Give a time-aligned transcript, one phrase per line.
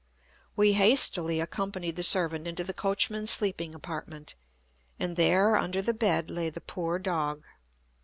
[0.55, 4.33] We hastily accompanied the servant into the coachman's sleeping apartment,
[4.99, 7.43] and there, under the bed, lay the poor dog.